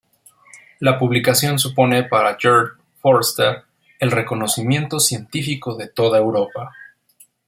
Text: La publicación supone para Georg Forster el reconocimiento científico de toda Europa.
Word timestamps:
La 0.79 0.97
publicación 0.97 1.59
supone 1.59 2.03
para 2.05 2.35
Georg 2.39 2.79
Forster 2.99 3.65
el 3.99 4.09
reconocimiento 4.09 4.99
científico 4.99 5.75
de 5.75 5.89
toda 5.89 6.17
Europa. 6.17 6.71